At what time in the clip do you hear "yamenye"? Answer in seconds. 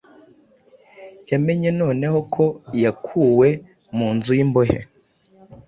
1.29-1.69